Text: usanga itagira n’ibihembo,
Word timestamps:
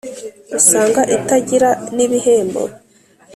usanga 0.59 0.99
itagira 1.17 1.69
n’ibihembo, 1.95 2.63